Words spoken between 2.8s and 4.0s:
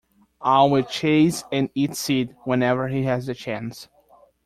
he has the chance.